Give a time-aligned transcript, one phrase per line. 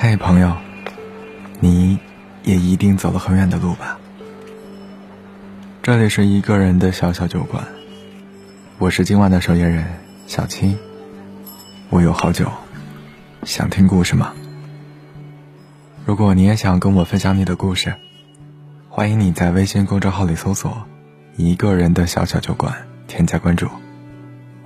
[0.00, 0.56] 嘿，朋友，
[1.58, 1.98] 你
[2.44, 3.98] 也一定走了很远的路吧？
[5.82, 7.66] 这里是一个人的小小酒馆，
[8.78, 9.84] 我是今晚的守夜人
[10.28, 10.78] 小七。
[11.90, 12.48] 我有好酒，
[13.42, 14.32] 想听故事吗？
[16.06, 17.92] 如果你也想跟我分享你的故事，
[18.88, 20.80] 欢迎你在微信公众号里搜索
[21.36, 22.72] “一个人的小小酒馆”，
[23.08, 23.68] 添加关注，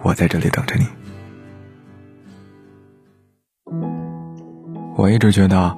[0.03, 0.87] 我在这里等着你。
[5.03, 5.77] 我一直觉得，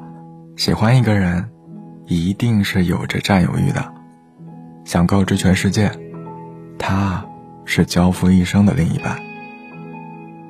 [0.54, 1.48] 喜欢一个人，
[2.04, 3.82] 一定是有着占有欲的，
[4.84, 5.90] 想告知全世界，
[6.78, 7.24] 他
[7.64, 9.18] 是交付一生的另一半。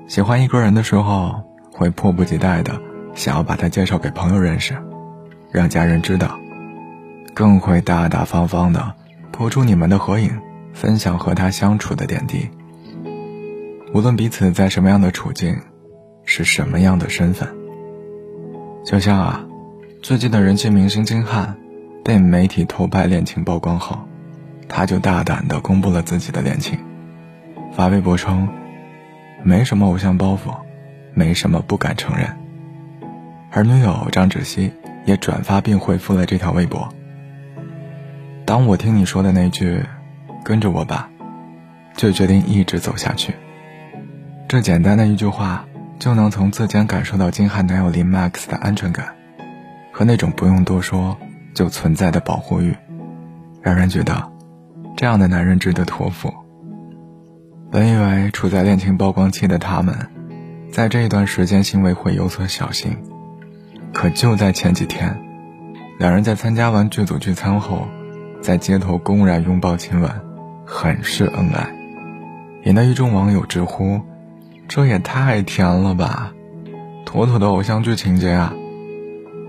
[0.09, 1.41] 喜欢一个人的时候，
[1.71, 2.81] 会迫不及待的
[3.15, 4.77] 想要把他介绍给朋友认识，
[5.53, 6.37] 让家人知道，
[7.33, 8.93] 更会大大方方的
[9.31, 10.37] 播出你们的合影，
[10.73, 12.51] 分享和他相处的点滴。
[13.95, 15.57] 无论彼此在什么样的处境，
[16.25, 17.49] 是什么样的身份。
[18.85, 19.47] 就像啊，
[20.03, 21.55] 最近的人气明星金瀚，
[22.05, 23.99] 被媒体偷拍恋情曝光后，
[24.69, 26.79] 他就大胆地公布了自己的恋情，
[27.73, 28.47] 发微博称，
[29.43, 30.55] 没什么偶像包袱，
[31.15, 32.29] 没什么不敢承认。
[33.51, 34.71] 而女友张芷溪
[35.07, 36.87] 也转发并回复了这条微博。
[38.45, 39.83] 当我听你说的那句
[40.45, 41.09] “跟着我吧”，
[41.97, 43.33] 就决定一直走下去。
[44.47, 45.65] 这简单的一句话。
[46.05, 49.15] 就能从字间感受到金瀚男友林 Max 的安全感，
[49.91, 51.17] 和那种不用多说
[51.55, 52.77] 就存在的保护欲，
[53.63, 54.31] 让人觉得
[54.99, 56.31] 这样的男人值得托付。
[57.73, 59.97] 本以为处在恋情曝光期的他们，
[60.71, 62.99] 在这一段时间行为会有所小心，
[63.95, 65.19] 可就在前几天，
[65.99, 67.89] 两人在参加完剧组聚餐后，
[68.43, 70.11] 在街头公然拥抱亲吻，
[70.67, 71.75] 很是恩爱，
[72.65, 74.03] 引得一众网友直呼。
[74.67, 76.33] 这也太甜了吧，
[77.05, 78.53] 妥妥的偶像剧情节啊！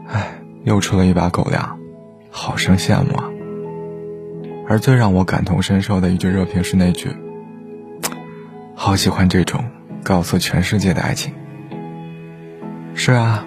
[0.07, 1.79] 哎，又吃了一把狗粮，
[2.29, 3.29] 好生羡慕啊。
[4.67, 7.09] 而最让我感同身受的一句热评是那句
[8.75, 9.63] ：“好喜欢这种
[10.03, 11.33] 告诉全世界的爱情。”
[12.93, 13.45] 是啊，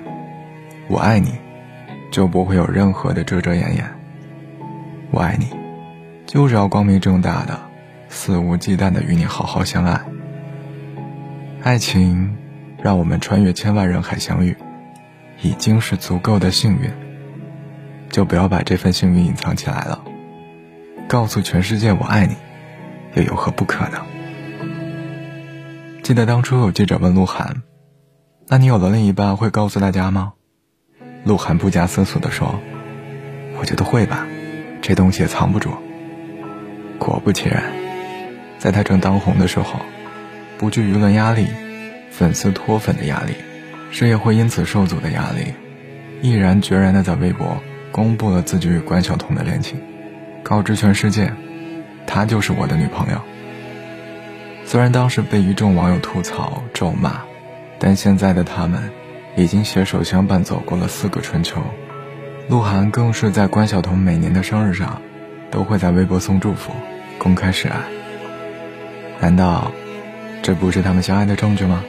[0.88, 1.32] 我爱你，
[2.10, 3.84] 就不会有任何的遮遮掩掩。
[5.10, 5.46] 我爱你，
[6.26, 7.58] 就是要光明正大的、
[8.08, 10.00] 肆无忌惮的与你好好相爱。
[11.60, 12.36] 爱情，
[12.80, 14.56] 让我们穿越千万人海相遇，
[15.42, 16.90] 已经是足够的幸运。
[18.10, 20.02] 就不要把这份幸运隐藏起来了。
[21.08, 22.36] 告诉全世界我爱你，
[23.14, 24.06] 又有何不可呢？
[26.02, 27.62] 记得当初有记者问鹿晗
[28.48, 30.34] ：“那你有了另一半会告诉大家吗？”
[31.24, 32.60] 鹿晗不加思索地说
[33.58, 34.26] ：“我觉得会吧，
[34.80, 35.70] 这东西也藏不住。”
[36.98, 37.64] 果不其然，
[38.58, 39.80] 在他正当红的时候。
[40.58, 41.46] 不惧舆论压力、
[42.10, 43.32] 粉丝脱粉的压力、
[43.92, 45.54] 事业会因此受阻的压力，
[46.20, 47.56] 毅然决然地在微博
[47.92, 49.80] 公布了自己与关晓彤的恋情，
[50.42, 51.32] 告知全世界，
[52.06, 53.20] 她就是我的女朋友。
[54.64, 57.20] 虽然当时被一众网友吐槽咒骂，
[57.78, 58.90] 但现在的他们
[59.36, 61.62] 已经携手相伴走过了四个春秋。
[62.48, 65.00] 鹿晗更是在关晓彤每年的生日上，
[65.50, 66.72] 都会在微博送祝福，
[67.16, 67.76] 公开示爱。
[69.20, 69.70] 难道？
[70.48, 71.84] 这不是他们相爱的证据吗？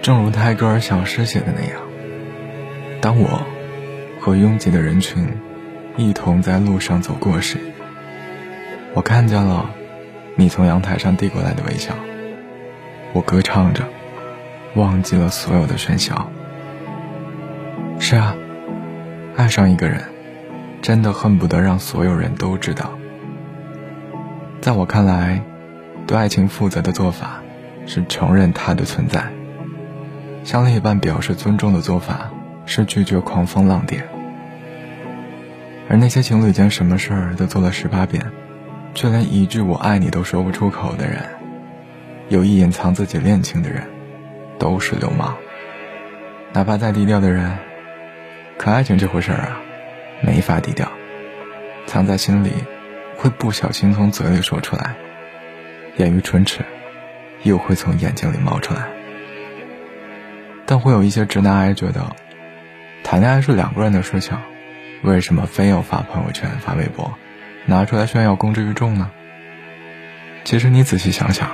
[0.00, 1.78] 正如泰戈尔小诗写的那样
[3.02, 3.42] ：“当我
[4.18, 5.36] 和拥挤的人群
[5.98, 7.58] 一同在路上走过时，
[8.94, 9.68] 我看见了
[10.36, 11.92] 你从阳台上递过来的微笑。
[13.12, 13.84] 我歌唱着，
[14.74, 16.30] 忘记了所有的喧嚣。
[17.98, 18.34] 是啊，
[19.36, 20.02] 爱上一个人，
[20.80, 22.98] 真的恨不得让所有人都知道。
[24.62, 25.42] 在我看来。”
[26.08, 27.42] 对爱情负责的做法，
[27.86, 29.24] 是承认它的存在；
[30.42, 32.30] 向另一半表示尊重的做法，
[32.64, 34.02] 是拒绝狂风浪蝶。
[35.86, 38.24] 而那些情侣间什么事儿都做了十八遍，
[38.94, 41.22] 却连一句“我爱你”都说不出口的人，
[42.30, 43.86] 有意隐藏自己恋情的人，
[44.58, 45.36] 都是流氓。
[46.54, 47.58] 哪怕再低调的人，
[48.56, 49.60] 可爱情这回事儿啊，
[50.22, 50.90] 没法低调，
[51.86, 52.52] 藏在心里，
[53.18, 54.96] 会不小心从嘴里说出来。
[55.98, 56.64] 眼于唇齿，
[57.42, 58.88] 又会从眼睛里冒出来。
[60.64, 62.14] 但会有一些直男癌觉得，
[63.02, 64.38] 谈恋爱是两个人的事情，
[65.02, 67.12] 为什么非要发朋友圈、发微博，
[67.66, 69.10] 拿出来炫耀、公之于众呢？
[70.44, 71.50] 其实你仔细想想，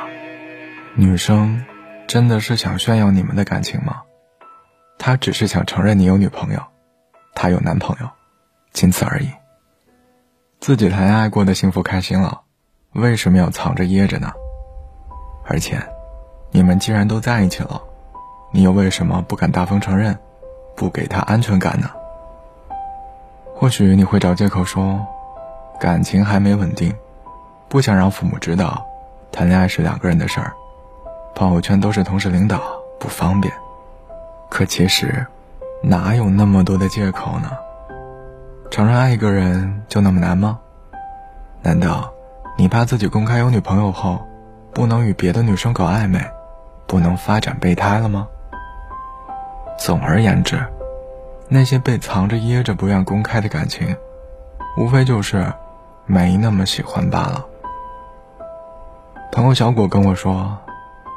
[0.94, 1.64] 女生
[2.06, 4.02] 真的是想炫耀你们的感情吗？
[4.99, 6.62] 她只是想承认你有女朋友，
[7.35, 8.11] 她有男朋友，
[8.73, 9.31] 仅此而已。
[10.61, 12.44] 自己谈恋爱过得幸福开心了。
[12.94, 14.31] 为什么要藏着掖着呢？
[15.46, 15.82] 而且，
[16.52, 17.82] 你们既然都在一起了，
[18.52, 20.17] 你又为什么不敢大方承认，
[20.76, 21.91] 不给他安全感呢？
[23.52, 25.05] 或许你会找借口说，
[25.81, 26.94] 感情还没稳定，
[27.69, 28.87] 不想让父母知道，
[29.32, 30.52] 谈恋爱是两个人的事儿，
[31.35, 32.61] 朋友圈都是同事领导，
[33.00, 33.52] 不方便。
[34.49, 35.26] 可其实，
[35.82, 37.50] 哪有那么多的借口呢？
[38.70, 40.61] 承认爱一个人就那么难吗？
[41.61, 42.13] 难道
[42.56, 44.25] 你怕自己公开有女朋友后，
[44.73, 46.21] 不能与别的女生搞暧昧，
[46.87, 48.29] 不能发展备胎了吗？
[49.77, 50.65] 总而言之，
[51.49, 53.97] 那些被藏着掖着不愿公开的感情，
[54.79, 55.53] 无非就是
[56.06, 57.45] 没那么喜欢罢了。
[59.33, 60.57] 朋友小果跟我说，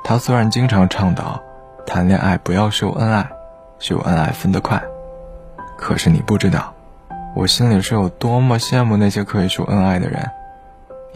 [0.03, 1.39] 他虽然经常倡导
[1.85, 3.29] 谈恋爱不要秀恩爱，
[3.77, 4.81] 秀恩爱分得快，
[5.77, 6.73] 可是你不知道。
[7.35, 10.31] 我心里是有多么羡慕那些可以秀恩爱的人，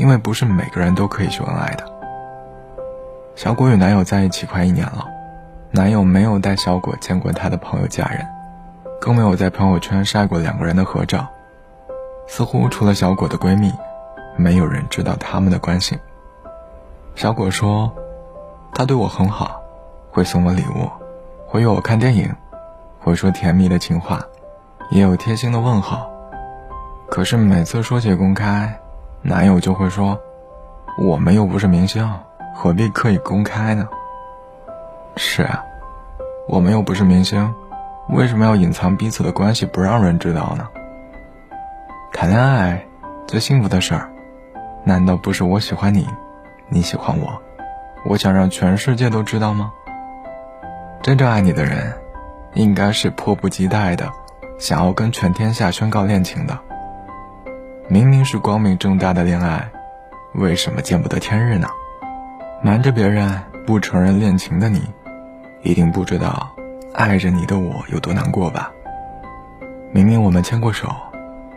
[0.01, 1.85] 因为不是每个人都可以秀恩爱的。
[3.35, 5.05] 小果与男友在一起快一年了，
[5.69, 8.25] 男友没有带小果见过他的朋友家人，
[8.99, 11.27] 更没有在朋友圈晒过两个人的合照，
[12.27, 13.71] 似乎除了小果的闺蜜，
[14.35, 15.99] 没有人知道他们的关系。
[17.13, 17.93] 小果说，
[18.73, 19.61] 他对我很好，
[20.09, 20.89] 会送我礼物，
[21.45, 22.27] 会约我看电影，
[22.99, 24.19] 会说甜蜜的情话，
[24.89, 26.09] 也有贴心的问候。
[27.07, 28.80] 可是每次说起公开，
[29.23, 30.19] 男友就会说
[30.97, 32.11] ：“我们又不是明星，
[32.55, 33.87] 何必刻意公开呢？”
[35.15, 35.63] 是啊，
[36.47, 37.53] 我们又不是明星，
[38.09, 40.67] 为什么要隐藏彼此的关系不让人知道呢？
[42.11, 42.83] 谈恋爱
[43.27, 44.09] 最幸福的事儿，
[44.83, 46.07] 难道不是我喜欢你，
[46.69, 47.41] 你喜欢我，
[48.05, 49.71] 我想让全世界都知道吗？
[51.03, 51.93] 真正爱你的人，
[52.53, 54.09] 应该是迫不及待的，
[54.57, 56.57] 想要跟全天下宣告恋情的。
[57.91, 59.69] 明明是光明正大的恋爱，
[60.35, 61.67] 为什么见不得天日呢？
[62.63, 63.29] 瞒着别人
[63.67, 64.81] 不承认恋情的你，
[65.61, 66.49] 一定不知道
[66.93, 68.71] 爱着你的我有多难过吧？
[69.91, 70.87] 明明我们牵过手，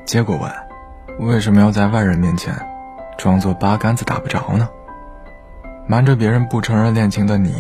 [0.05, 0.51] 接过吻，
[1.21, 2.53] 为什么要在外人面前
[3.17, 4.69] 装作八竿子打不着呢？
[5.87, 7.55] 瞒着别人不承认恋情的你，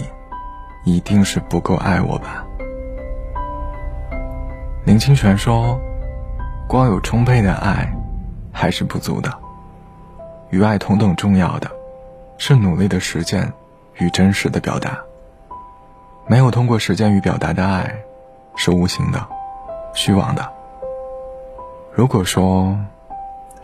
[0.82, 2.44] 一定是不够爱我吧？
[4.84, 5.80] 林清玄说
[6.66, 7.88] ：“光有充沛的爱。”
[8.54, 9.30] 还是不足的。
[10.48, 11.70] 与爱同等重要的，
[12.38, 13.52] 是努力的实践
[13.96, 14.96] 与真实的表达。
[16.26, 17.96] 没有通过实践与表达的爱，
[18.56, 19.26] 是无形的、
[19.92, 20.48] 虚妄的。
[21.92, 22.78] 如果说，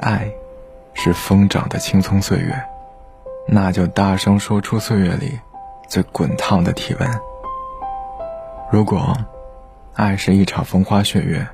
[0.01, 0.31] 爱，
[0.93, 2.61] 是疯长的青葱岁月，
[3.47, 5.39] 那就大声说出岁月里
[5.89, 7.09] 最滚烫的体温。
[8.71, 9.17] 如果，
[9.95, 11.47] 爱是一场风花雪月，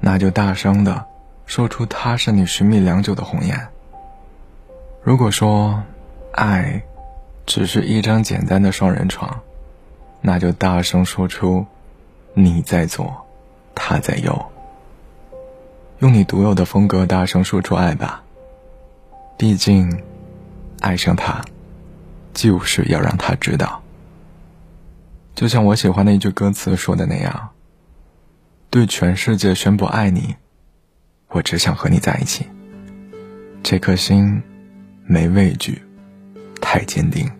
[0.00, 1.06] 那就大声的。
[1.46, 3.68] 说出他是你寻觅良久的红颜。
[5.02, 5.82] 如果说，
[6.32, 6.82] 爱，
[7.46, 9.40] 只是一张简单的双人床，
[10.20, 11.64] 那就大声说出，
[12.34, 13.24] 你在左，
[13.74, 14.46] 他在右。
[16.00, 18.22] 用你独有的风格大声说出爱吧。
[19.38, 20.02] 毕竟，
[20.80, 21.42] 爱上他，
[22.34, 23.82] 就是要让他知道。
[25.34, 27.50] 就像我喜欢的一句歌词说的那样，
[28.68, 30.34] 对全世界宣布爱你。
[31.36, 32.46] 我只想和你在一起。
[33.62, 34.42] 这颗心，
[35.04, 35.82] 没畏惧，
[36.62, 37.30] 太坚定。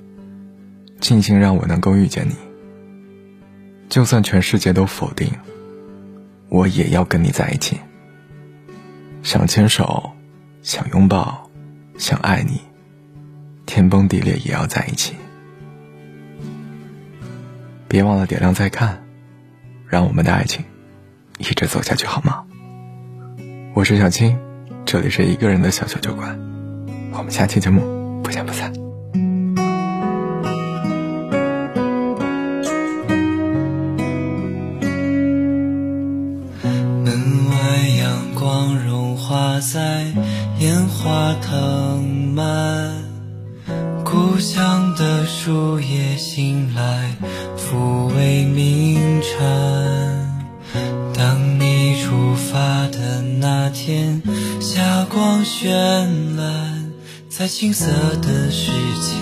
[1.01, 2.35] 庆幸让我能够遇见你。
[3.89, 5.31] 就算全世界都否定，
[6.51, 7.79] 我也要跟你在一起。
[9.23, 10.13] 想牵手，
[10.61, 11.51] 想拥抱，
[11.97, 12.61] 想爱你，
[13.65, 15.15] 天崩地裂也要在一起。
[17.89, 19.03] 别忘了点亮再看，
[19.89, 20.63] 让我们的爱情
[21.39, 22.45] 一直走下去，好吗？
[23.77, 24.39] 我是小青，
[24.87, 26.41] 这里是一个人的小小酒馆，
[27.13, 27.83] 我们下期节目
[28.23, 28.73] 不见不散。
[37.05, 40.07] 门外阳光融化在
[40.59, 43.05] 烟花藤蔓，
[44.03, 46.66] 故乡的树叶醒
[53.87, 54.21] 天
[54.61, 55.69] 霞光绚
[56.37, 56.91] 烂，
[57.29, 57.87] 在青涩
[58.21, 59.15] 的世界，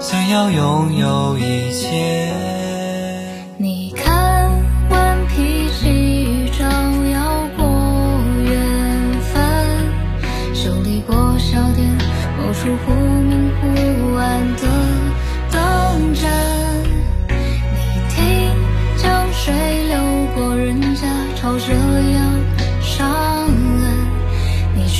[0.00, 2.55] 想要拥有一切。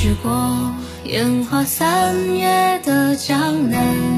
[0.07, 0.73] 去过
[1.03, 4.16] 烟花三月的江南。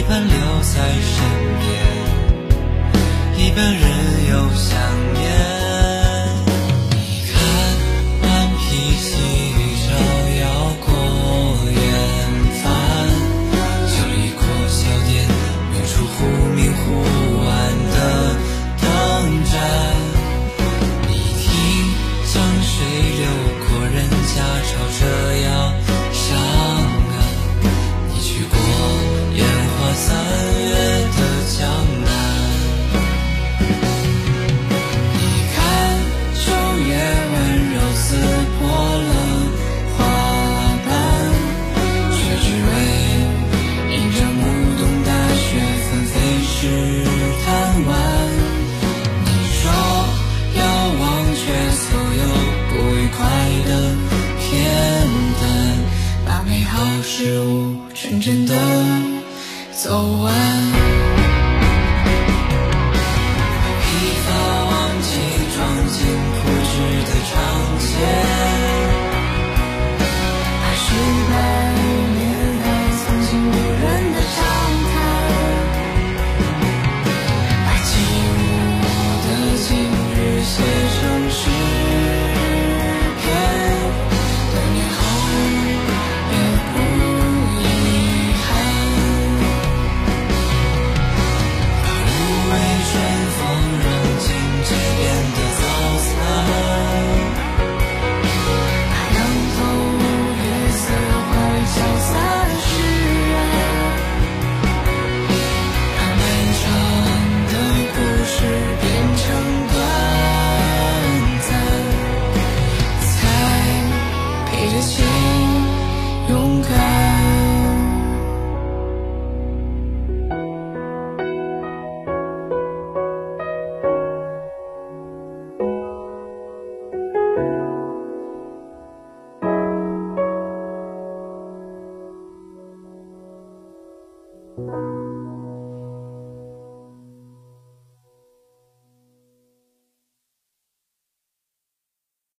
[0.00, 1.22] 一半留在身
[1.60, 1.68] 边，
[3.36, 3.84] 一半任
[4.30, 4.80] 由想
[5.12, 5.39] 念。